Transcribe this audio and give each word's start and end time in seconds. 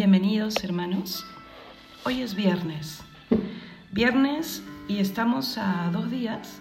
Bienvenidos 0.00 0.64
hermanos. 0.64 1.26
Hoy 2.04 2.22
es 2.22 2.34
viernes. 2.34 3.02
Viernes 3.92 4.62
y 4.88 4.96
estamos 4.96 5.58
a 5.58 5.90
dos 5.92 6.10
días 6.10 6.58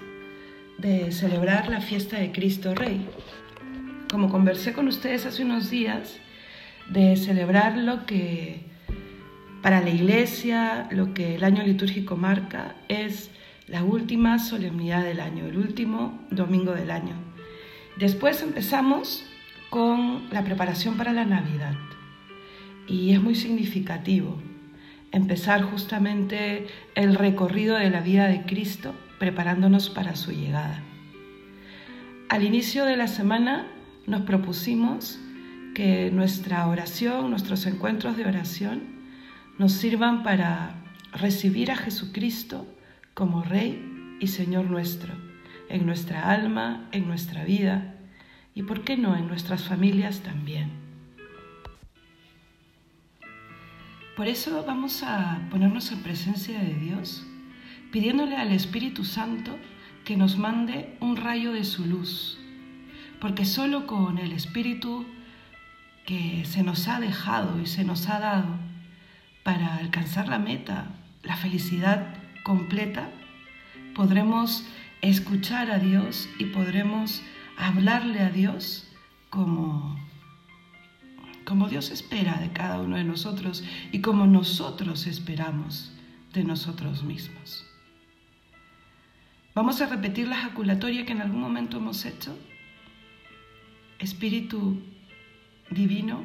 de 0.78 1.14
celebrar 1.14 1.70
la 1.70 1.80
fiesta 1.80 2.18
de 2.18 2.34
Cristo 2.34 2.76
Rey. 2.76 3.08
Como 4.12 4.30
conversé 4.30 4.74
con 4.74 4.90
ustedes 4.90 5.26
hace 5.26 5.46
unos 5.46 5.70
días, 5.70 6.18
de 6.90 7.16
celebrar 7.16 7.78
lo 7.78 8.06
que 8.06 8.66
para 9.62 9.80
la 9.80 9.90
iglesia, 9.90 10.90
lo 10.92 11.14
que 11.14 11.36
el 11.36 11.46
año 11.46 11.64
litúrgico 11.64 12.18
marca, 12.18 12.76
es 12.90 13.32
la 13.68 13.86
última 13.86 14.38
solemnidad 14.40 15.06
del 15.06 15.22
año, 15.22 15.46
el 15.46 15.58
último 15.58 16.28
domingo 16.30 16.74
del 16.74 16.92
año. 16.92 17.16
Después 17.98 18.42
empezamos 18.42 19.24
con 19.70 20.30
la 20.30 20.44
preparación 20.44 20.98
para 20.98 21.14
la 21.14 21.24
Navidad 21.24 21.76
y 22.90 23.12
es 23.14 23.22
muy 23.22 23.36
significativo 23.36 24.42
empezar 25.12 25.62
justamente 25.62 26.68
el 26.96 27.16
recorrido 27.16 27.78
de 27.78 27.90
la 27.90 28.02
vida 28.02 28.28
de 28.28 28.44
Cristo 28.44 28.94
preparándonos 29.20 29.90
para 29.90 30.16
su 30.16 30.32
llegada. 30.32 30.82
Al 32.30 32.44
inicio 32.44 32.86
de 32.86 32.98
la 32.98 33.08
semana 33.08 33.68
nos 34.08 34.22
propusimos 34.22 35.20
que 35.76 36.12
nuestra 36.12 36.68
oración, 36.68 37.30
nuestros 37.30 37.66
encuentros 37.66 38.18
de 38.18 38.26
oración, 38.26 38.82
nos 39.58 39.74
sirvan 39.74 40.24
para 40.24 40.76
recibir 41.12 41.72
a 41.72 41.76
Jesucristo 41.76 42.68
como 43.14 43.44
Rey 43.44 44.18
y 44.20 44.28
Señor 44.28 44.70
nuestro, 44.70 45.14
en 45.70 45.86
nuestra 45.86 46.32
alma, 46.32 46.88
en 46.92 47.08
nuestra 47.08 47.44
vida 47.44 47.96
y, 48.56 48.64
¿por 48.64 48.84
qué 48.84 48.98
no?, 48.98 49.16
en 49.16 49.28
nuestras 49.28 49.64
familias 49.64 50.22
también. 50.22 50.79
Por 54.20 54.28
eso 54.28 54.66
vamos 54.68 55.02
a 55.04 55.48
ponernos 55.50 55.94
en 55.94 56.04
presencia 56.04 56.60
de 56.60 56.74
Dios, 56.74 57.26
pidiéndole 57.90 58.36
al 58.36 58.52
Espíritu 58.52 59.06
Santo 59.06 59.58
que 60.04 60.18
nos 60.18 60.38
mande 60.38 60.98
un 61.00 61.16
rayo 61.16 61.54
de 61.54 61.64
su 61.64 61.86
luz, 61.86 62.38
porque 63.22 63.46
solo 63.46 63.88
con 63.88 64.18
el 64.18 64.34
Espíritu 64.34 65.06
que 66.06 66.44
se 66.44 66.64
nos 66.64 66.90
ha 66.90 67.00
dejado 67.00 67.62
y 67.62 67.66
se 67.66 67.86
nos 67.86 68.10
ha 68.10 68.20
dado 68.20 68.58
para 69.44 69.78
alcanzar 69.78 70.28
la 70.28 70.38
meta, 70.38 70.88
la 71.24 71.38
felicidad 71.38 72.14
completa, 72.44 73.10
podremos 73.96 74.66
escuchar 75.02 75.72
a 75.72 75.80
Dios 75.80 76.28
y 76.40 76.44
podremos 76.44 77.22
hablarle 77.58 78.20
a 78.20 78.32
Dios 78.32 78.86
como 79.30 79.98
como 81.50 81.68
Dios 81.68 81.90
espera 81.90 82.36
de 82.36 82.52
cada 82.52 82.80
uno 82.80 82.96
de 82.96 83.04
nosotros 83.04 83.64
y 83.92 84.02
como 84.02 84.28
nosotros 84.28 85.08
esperamos 85.08 85.92
de 86.32 86.44
nosotros 86.44 87.04
mismos. 87.04 87.66
Vamos 89.56 89.82
a 89.82 89.88
repetir 89.88 90.28
la 90.28 90.36
ejaculatoria 90.36 91.08
que 91.08 91.14
en 91.14 91.22
algún 91.22 91.42
momento 91.42 91.78
hemos 91.78 92.06
hecho. 92.06 92.38
Espíritu 93.98 94.80
Divino, 95.72 96.24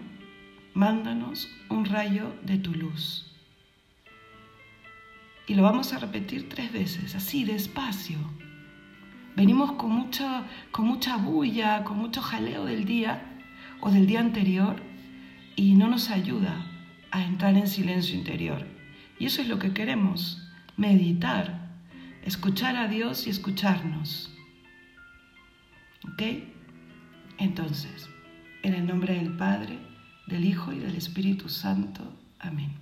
mándanos 0.75 1.49
un 1.71 1.87
rayo 1.87 2.37
de 2.43 2.59
tu 2.59 2.75
luz. 2.75 3.35
Y 5.47 5.55
lo 5.55 5.63
vamos 5.63 5.95
a 5.95 6.01
repetir 6.01 6.51
tres 6.51 6.71
veces, 6.71 7.15
así, 7.15 7.45
despacio. 7.45 8.19
Venimos 9.37 9.73
con 9.73 9.91
mucha, 9.91 10.45
con 10.71 10.87
mucha 10.87 11.17
bulla, 11.17 11.83
con 11.83 11.97
mucho 11.97 12.21
jaleo 12.21 12.67
del 12.67 12.85
día 12.85 13.41
o 13.81 13.91
del 13.91 14.07
día 14.07 14.21
anterior 14.21 14.94
y 15.57 15.75
no 15.75 15.89
nos 15.89 16.11
ayuda 16.11 16.67
a 17.11 17.25
entrar 17.25 17.57
en 17.57 17.69
silencio 17.69 18.17
interior. 18.17 18.67
Y 19.19 19.27
eso 19.27 19.43
es 19.43 19.49
lo 19.49 19.59
que 19.59 19.73
queremos, 19.73 20.43
meditar, 20.77 21.71
escuchar 22.25 22.77
a 22.77 22.89
Dios 22.89 23.27
y 23.27 23.31
escucharnos. 23.31 24.35
¿Ok? 26.13 26.23
Entonces, 27.39 28.09
en 28.63 28.75
el 28.75 28.87
nombre 28.87 29.15
del 29.15 29.37
Padre, 29.37 29.79
del 30.27 30.45
Hijo 30.45 30.73
y 30.73 30.79
del 30.79 30.97
Espíritu 30.97 31.49
Santo. 31.49 32.17
Amén. 32.39 32.73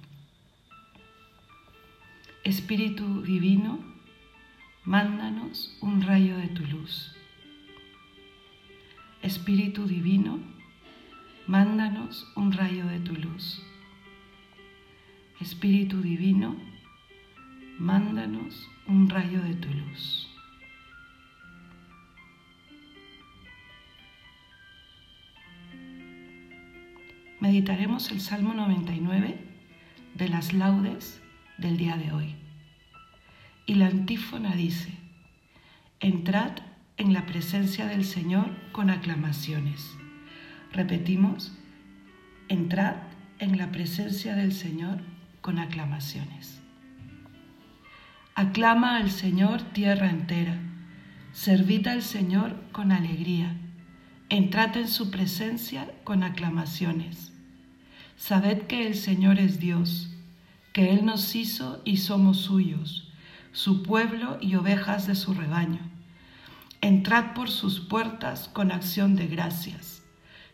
Espíritu 2.44 3.22
Divino, 3.22 3.78
mándanos 4.84 5.77
un 5.81 6.03
rayo 6.03 6.37
de 6.37 6.49
tu 6.49 6.65
luz. 6.65 7.15
Espíritu 9.22 9.87
Divino, 9.87 10.41
mándanos 11.47 12.30
un 12.36 12.53
rayo 12.53 12.86
de 12.86 13.00
tu 13.00 13.14
luz. 13.14 13.62
Espíritu 15.41 16.00
Divino, 16.00 16.56
mándanos 17.78 18.69
un 18.86 19.08
rayo 19.08 19.42
de 19.42 19.54
tu 19.54 19.69
luz. 19.69 20.28
Meditaremos 27.41 28.12
el 28.12 28.20
Salmo 28.20 28.54
99 28.54 29.36
de 30.14 30.28
las 30.28 30.53
laudes 30.53 31.20
del 31.59 31.76
día 31.76 31.97
de 31.97 32.12
hoy. 32.12 32.36
Y 33.66 33.74
la 33.74 33.86
antífona 33.86 34.54
dice, 34.54 34.92
entrad 35.98 36.53
en 36.98 37.12
la 37.12 37.26
presencia 37.26 37.86
del 37.86 38.04
Señor 38.04 38.48
con 38.70 38.91
aclamaciones 38.91 39.97
Repetimos, 40.72 41.53
entrad 42.49 42.94
en 43.38 43.59
la 43.59 43.71
presencia 43.71 44.34
del 44.34 44.55
Señor 44.55 45.03
con 45.43 45.59
aclamaciones. 45.59 46.62
Aclama 48.34 48.97
al 48.97 49.10
Señor 49.10 49.60
tierra 49.60 50.09
entera, 50.09 50.59
servid 51.34 51.87
al 51.88 52.00
Señor 52.00 52.56
con 52.72 52.91
alegría, 52.91 53.55
entrad 54.31 54.75
en 54.78 54.88
su 54.88 55.10
presencia 55.10 55.91
con 56.05 56.22
aclamaciones. 56.22 57.33
Sabed 58.16 58.62
que 58.62 58.87
el 58.87 58.94
Señor 58.94 59.41
es 59.41 59.60
Dios, 59.60 60.16
que 60.72 60.91
Él 60.91 61.04
nos 61.04 61.37
hizo 61.37 61.83
y 61.84 61.99
somos 61.99 62.39
suyos, 62.39 63.12
su 63.53 63.83
pueblo 63.83 64.39
y 64.41 64.54
ovejas 64.54 65.06
de 65.06 65.16
su 65.16 65.34
rebaño. 65.34 65.81
Entrad 66.81 67.34
por 67.34 67.50
sus 67.50 67.78
puertas 67.78 68.49
con 68.49 68.72
acción 68.72 69.16
de 69.16 69.27
gracias 69.27 70.02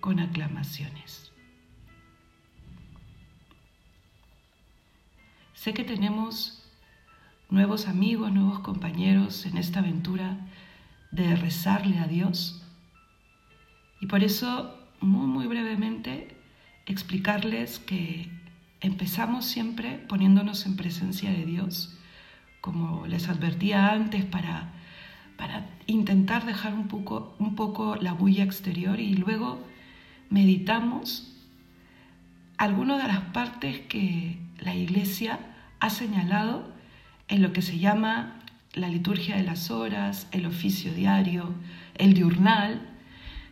con 0.00 0.20
aclamaciones. 0.20 1.32
Sé 5.54 5.74
que 5.74 5.84
tenemos 5.84 6.62
nuevos 7.50 7.88
amigos, 7.88 8.32
nuevos 8.32 8.60
compañeros 8.60 9.44
en 9.46 9.58
esta 9.58 9.80
aventura 9.80 10.38
de 11.10 11.34
rezarle 11.36 11.98
a 11.98 12.06
Dios 12.06 12.62
y 14.00 14.06
por 14.06 14.22
eso 14.22 14.78
muy 15.00 15.26
muy 15.26 15.46
brevemente 15.46 16.36
explicarles 16.86 17.78
que 17.78 18.30
empezamos 18.80 19.44
siempre 19.44 19.98
poniéndonos 20.08 20.66
en 20.66 20.76
presencia 20.76 21.30
de 21.30 21.44
Dios, 21.44 21.96
como 22.60 23.06
les 23.06 23.28
advertía 23.28 23.92
antes, 23.92 24.24
para, 24.24 24.72
para 25.36 25.68
intentar 25.86 26.46
dejar 26.46 26.74
un 26.74 26.88
poco, 26.88 27.34
un 27.38 27.56
poco 27.56 27.96
la 27.96 28.12
bulla 28.12 28.44
exterior 28.44 29.00
y 29.00 29.14
luego 29.14 29.64
meditamos 30.30 31.32
algunas 32.56 33.00
de 33.02 33.08
las 33.08 33.20
partes 33.20 33.80
que 33.80 34.38
la 34.58 34.74
Iglesia 34.74 35.38
ha 35.80 35.90
señalado 35.90 36.72
en 37.28 37.42
lo 37.42 37.52
que 37.52 37.62
se 37.62 37.78
llama 37.78 38.40
la 38.74 38.88
liturgia 38.88 39.36
de 39.36 39.44
las 39.44 39.70
horas, 39.70 40.28
el 40.32 40.46
oficio 40.46 40.92
diario, 40.92 41.54
el 41.94 42.14
diurnal. 42.14 42.80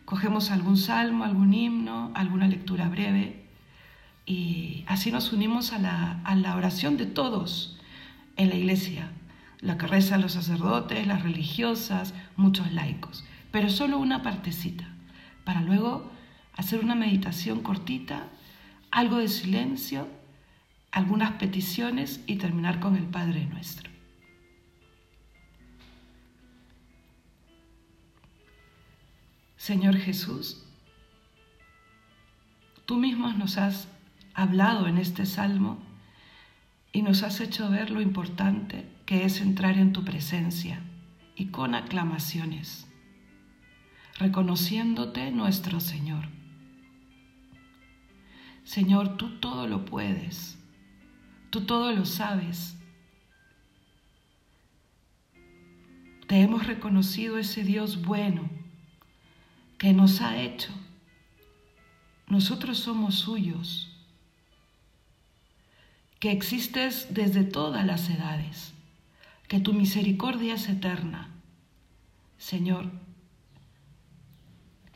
Cogemos 0.05 0.51
algún 0.51 0.77
salmo, 0.77 1.23
algún 1.23 1.53
himno, 1.53 2.11
alguna 2.15 2.47
lectura 2.47 2.89
breve 2.89 3.47
y 4.27 4.83
así 4.87 5.09
nos 5.09 5.31
unimos 5.31 5.71
a 5.71 5.79
la, 5.79 6.19
a 6.25 6.35
la 6.35 6.55
oración 6.57 6.97
de 6.97 7.05
todos 7.05 7.79
en 8.35 8.49
la 8.49 8.55
iglesia, 8.55 9.09
la 9.61 9.77
que 9.77 9.87
rezan 9.87 10.21
los 10.21 10.33
sacerdotes, 10.33 11.07
las 11.07 11.23
religiosas, 11.23 12.13
muchos 12.35 12.71
laicos, 12.73 13.23
pero 13.51 13.69
solo 13.69 13.97
una 13.97 14.21
partecita, 14.23 14.85
para 15.45 15.61
luego 15.61 16.11
hacer 16.57 16.83
una 16.83 16.95
meditación 16.95 17.61
cortita, 17.61 18.27
algo 18.91 19.17
de 19.17 19.29
silencio 19.29 20.07
algunas 20.97 21.33
peticiones 21.33 22.21
y 22.25 22.37
terminar 22.37 22.79
con 22.79 22.95
el 22.95 23.03
Padre 23.03 23.45
nuestro. 23.45 23.91
Señor 29.57 29.97
Jesús, 29.97 30.65
tú 32.85 32.97
mismo 32.97 33.31
nos 33.33 33.57
has 33.57 33.89
hablado 34.33 34.87
en 34.87 34.97
este 34.97 35.25
salmo 35.25 35.77
y 36.93 37.03
nos 37.03 37.21
has 37.23 37.41
hecho 37.41 37.69
ver 37.69 37.91
lo 37.91 38.01
importante 38.01 38.87
que 39.05 39.25
es 39.25 39.41
entrar 39.41 39.77
en 39.77 39.93
tu 39.93 40.03
presencia 40.03 40.81
y 41.35 41.47
con 41.47 41.75
aclamaciones, 41.75 42.87
reconociéndote 44.17 45.31
nuestro 45.31 45.79
Señor. 45.79 46.36
Señor, 48.67 49.15
tú 49.15 49.39
todo 49.39 49.65
lo 49.65 49.85
puedes, 49.85 50.57
tú 51.51 51.61
todo 51.61 51.93
lo 51.93 52.03
sabes. 52.05 52.75
Te 56.27 56.41
hemos 56.41 56.67
reconocido 56.67 57.37
ese 57.37 57.63
Dios 57.63 58.01
bueno 58.01 58.49
que 59.77 59.93
nos 59.93 60.19
ha 60.19 60.41
hecho. 60.41 60.73
Nosotros 62.27 62.79
somos 62.79 63.15
suyos, 63.15 63.89
que 66.19 66.33
existes 66.33 67.07
desde 67.11 67.45
todas 67.45 67.85
las 67.85 68.09
edades, 68.09 68.73
que 69.47 69.61
tu 69.61 69.71
misericordia 69.71 70.55
es 70.55 70.67
eterna. 70.67 71.29
Señor, 72.37 72.91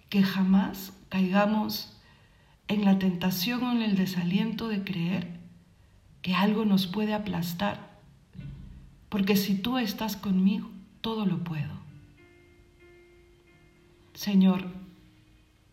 que 0.10 0.24
jamás 0.24 0.92
caigamos 1.08 1.98
en 2.72 2.86
la 2.86 3.00
tentación 3.00 3.64
o 3.64 3.72
en 3.72 3.82
el 3.82 3.96
desaliento 3.96 4.68
de 4.68 4.84
creer 4.84 5.40
que 6.22 6.36
algo 6.36 6.66
nos 6.66 6.88
puede 6.88 7.14
aplastar, 7.14 8.00
porque 9.10 9.36
si 9.36 9.56
tú 9.56 9.78
estás 9.78 10.16
conmigo, 10.16 10.70
todo 11.02 11.26
lo 11.26 11.44
puedo. 11.44 11.82
Señor, 14.14 14.68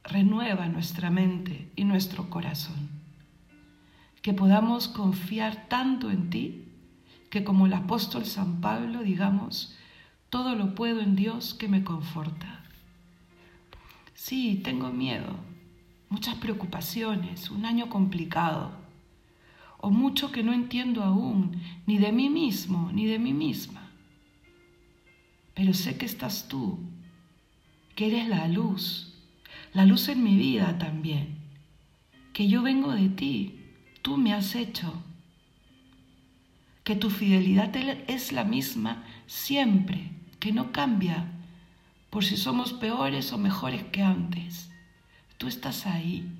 renueva 0.02 0.68
nuestra 0.68 1.10
mente 1.10 1.70
y 1.76 1.84
nuestro 1.84 2.30
corazón, 2.30 2.88
que 4.22 4.32
podamos 4.32 4.88
confiar 4.88 5.68
tanto 5.68 6.10
en 6.10 6.30
ti 6.30 6.64
que 7.30 7.44
como 7.44 7.66
el 7.66 7.74
apóstol 7.74 8.24
San 8.24 8.60
Pablo 8.60 9.02
digamos, 9.02 9.76
todo 10.30 10.54
lo 10.54 10.74
puedo 10.74 11.00
en 11.00 11.14
Dios 11.14 11.54
que 11.54 11.68
me 11.68 11.84
conforta. 11.84 12.64
Sí, 14.14 14.60
tengo 14.64 14.90
miedo, 14.90 15.36
muchas 16.08 16.36
preocupaciones, 16.36 17.50
un 17.50 17.64
año 17.64 17.88
complicado, 17.88 18.72
o 19.78 19.90
mucho 19.90 20.32
que 20.32 20.42
no 20.42 20.52
entiendo 20.52 21.02
aún, 21.04 21.60
ni 21.86 21.98
de 21.98 22.12
mí 22.12 22.30
mismo, 22.30 22.90
ni 22.92 23.06
de 23.06 23.18
mí 23.18 23.32
misma. 23.32 23.90
Pero 25.54 25.74
sé 25.74 25.96
que 25.98 26.06
estás 26.06 26.48
tú 26.48 26.78
que 27.98 28.06
eres 28.06 28.28
la 28.28 28.46
luz, 28.46 29.12
la 29.72 29.84
luz 29.84 30.08
en 30.08 30.22
mi 30.22 30.36
vida 30.36 30.78
también, 30.78 31.38
que 32.32 32.46
yo 32.46 32.62
vengo 32.62 32.92
de 32.92 33.08
ti, 33.08 33.58
tú 34.02 34.16
me 34.16 34.32
has 34.32 34.54
hecho, 34.54 35.02
que 36.84 36.94
tu 36.94 37.10
fidelidad 37.10 37.74
es 38.06 38.30
la 38.30 38.44
misma 38.44 39.04
siempre, 39.26 40.12
que 40.38 40.52
no 40.52 40.70
cambia 40.70 41.26
por 42.08 42.24
si 42.24 42.36
somos 42.36 42.72
peores 42.72 43.32
o 43.32 43.38
mejores 43.38 43.82
que 43.82 44.02
antes. 44.02 44.70
Tú 45.38 45.46
estás 45.46 45.86
ahí, 45.86 46.30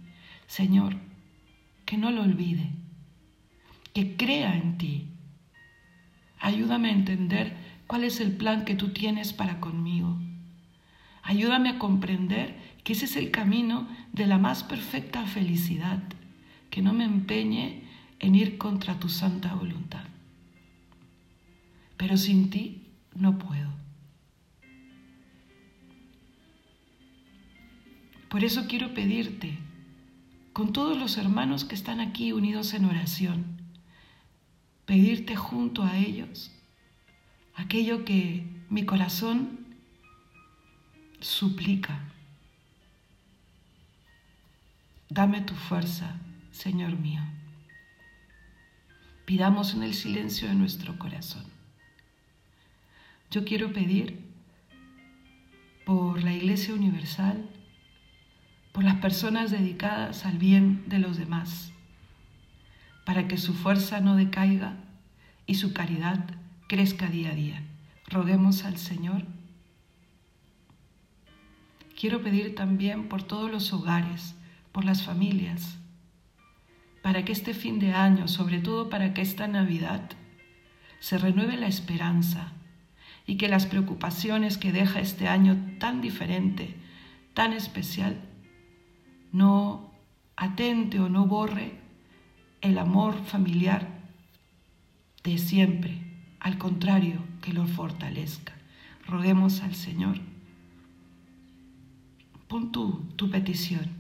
Señor, 0.46 0.96
que 1.86 1.96
no 1.96 2.10
lo 2.10 2.22
olvide, 2.22 2.70
que 3.94 4.16
crea 4.16 4.54
en 4.54 4.76
ti. 4.76 5.08
Ayúdame 6.38 6.90
a 6.90 6.92
entender 6.92 7.56
cuál 7.86 8.04
es 8.04 8.20
el 8.20 8.32
plan 8.32 8.64
que 8.64 8.74
tú 8.74 8.90
tienes 8.92 9.32
para 9.32 9.60
conmigo 9.60 10.18
Ayúdame 11.28 11.68
a 11.68 11.78
comprender 11.78 12.56
que 12.84 12.94
ese 12.94 13.04
es 13.04 13.14
el 13.16 13.30
camino 13.30 13.86
de 14.14 14.26
la 14.26 14.38
más 14.38 14.64
perfecta 14.64 15.26
felicidad, 15.26 16.02
que 16.70 16.80
no 16.80 16.94
me 16.94 17.04
empeñe 17.04 17.82
en 18.18 18.34
ir 18.34 18.56
contra 18.56 18.98
tu 18.98 19.10
santa 19.10 19.54
voluntad. 19.54 20.04
Pero 21.98 22.16
sin 22.16 22.48
ti 22.48 22.86
no 23.14 23.36
puedo. 23.36 23.77
Por 28.28 28.44
eso 28.44 28.66
quiero 28.68 28.92
pedirte, 28.94 29.58
con 30.52 30.72
todos 30.72 30.98
los 30.98 31.16
hermanos 31.16 31.64
que 31.64 31.74
están 31.74 32.00
aquí 32.00 32.32
unidos 32.32 32.74
en 32.74 32.84
oración, 32.84 33.58
pedirte 34.84 35.36
junto 35.36 35.82
a 35.82 35.96
ellos 35.96 36.50
aquello 37.54 38.04
que 38.04 38.46
mi 38.70 38.84
corazón 38.84 39.66
suplica. 41.20 42.00
Dame 45.08 45.40
tu 45.40 45.54
fuerza, 45.54 46.16
Señor 46.52 46.98
mío. 46.98 47.22
Pidamos 49.24 49.74
en 49.74 49.82
el 49.82 49.94
silencio 49.94 50.48
de 50.48 50.54
nuestro 50.54 50.98
corazón. 50.98 51.44
Yo 53.30 53.44
quiero 53.44 53.72
pedir 53.72 54.22
por 55.84 56.22
la 56.22 56.32
Iglesia 56.32 56.74
Universal, 56.74 57.48
por 58.78 58.84
las 58.84 59.00
personas 59.00 59.50
dedicadas 59.50 60.24
al 60.24 60.38
bien 60.38 60.84
de 60.86 61.00
los 61.00 61.16
demás, 61.16 61.72
para 63.04 63.26
que 63.26 63.36
su 63.36 63.52
fuerza 63.52 63.98
no 63.98 64.14
decaiga 64.14 64.76
y 65.46 65.56
su 65.56 65.72
caridad 65.72 66.24
crezca 66.68 67.08
día 67.08 67.30
a 67.30 67.34
día. 67.34 67.64
Roguemos 68.06 68.64
al 68.64 68.76
Señor 68.78 69.24
Quiero 71.98 72.22
pedir 72.22 72.54
también 72.54 73.08
por 73.08 73.24
todos 73.24 73.50
los 73.50 73.72
hogares, 73.72 74.36
por 74.70 74.84
las 74.84 75.02
familias, 75.02 75.76
para 77.02 77.24
que 77.24 77.32
este 77.32 77.54
fin 77.54 77.80
de 77.80 77.94
año, 77.94 78.28
sobre 78.28 78.60
todo 78.60 78.88
para 78.90 79.12
que 79.12 79.22
esta 79.22 79.48
Navidad, 79.48 80.08
se 81.00 81.18
renueve 81.18 81.56
la 81.56 81.66
esperanza 81.66 82.52
y 83.26 83.38
que 83.38 83.48
las 83.48 83.66
preocupaciones 83.66 84.56
que 84.56 84.70
deja 84.70 85.00
este 85.00 85.26
año 85.26 85.56
tan 85.80 86.00
diferente, 86.00 86.76
tan 87.34 87.52
especial, 87.52 88.20
no 89.32 89.90
atente 90.36 91.00
o 91.00 91.08
no 91.08 91.26
borre 91.26 91.72
el 92.60 92.78
amor 92.78 93.22
familiar 93.24 93.88
de 95.24 95.38
siempre, 95.38 96.00
al 96.40 96.58
contrario, 96.58 97.22
que 97.42 97.52
lo 97.52 97.66
fortalezca. 97.66 98.54
Roguemos 99.06 99.62
al 99.62 99.74
Señor 99.74 100.18
Pon 102.48 102.72
tú 102.72 103.04
tu 103.16 103.30
petición 103.30 103.90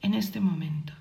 en 0.00 0.14
este 0.14 0.38
momento. 0.38 0.92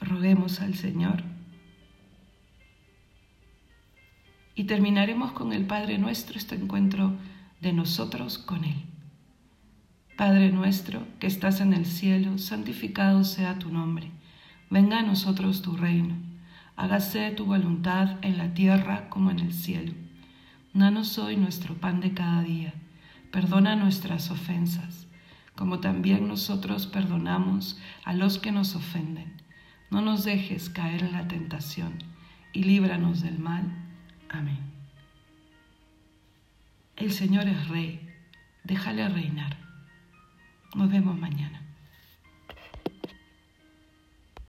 Roguemos 0.00 0.60
al 0.60 0.74
Señor 0.76 1.24
y 4.60 4.64
terminaremos 4.64 5.32
con 5.32 5.54
el 5.54 5.64
Padre 5.64 5.96
nuestro 5.96 6.36
este 6.36 6.54
encuentro 6.54 7.14
de 7.62 7.72
nosotros 7.72 8.36
con 8.36 8.64
Él. 8.64 8.76
Padre 10.18 10.52
nuestro 10.52 11.06
que 11.18 11.26
estás 11.26 11.62
en 11.62 11.72
el 11.72 11.86
cielo, 11.86 12.36
santificado 12.36 13.24
sea 13.24 13.58
tu 13.58 13.70
nombre. 13.70 14.10
Venga 14.68 14.98
a 14.98 15.02
nosotros 15.02 15.62
tu 15.62 15.78
reino 15.78 16.14
hágase 16.76 17.30
tu 17.32 17.44
voluntad 17.44 18.16
en 18.22 18.38
la 18.38 18.54
tierra 18.54 19.08
como 19.10 19.30
en 19.30 19.40
el 19.40 19.52
cielo. 19.52 19.92
Danos 20.72 21.18
hoy 21.18 21.36
nuestro 21.36 21.74
pan 21.74 22.00
de 22.00 22.14
cada 22.14 22.42
día. 22.42 22.74
Perdona 23.30 23.76
nuestras 23.76 24.30
ofensas, 24.30 25.06
como 25.54 25.80
también 25.80 26.26
nosotros 26.28 26.86
perdonamos 26.86 27.78
a 28.04 28.12
los 28.12 28.38
que 28.38 28.52
nos 28.52 28.76
ofenden. 28.76 29.42
No 29.90 30.00
nos 30.00 30.24
dejes 30.24 30.70
caer 30.70 31.02
en 31.02 31.12
la 31.12 31.28
tentación 31.28 31.98
y 32.54 32.64
líbranos 32.64 33.20
del 33.20 33.38
mal. 33.38 33.89
Amén. 34.32 34.58
El 36.96 37.12
Señor 37.12 37.48
es 37.48 37.68
Rey, 37.68 38.08
déjale 38.64 39.08
reinar. 39.08 39.56
Nos 40.74 40.90
vemos 40.90 41.18
mañana. 41.18 41.59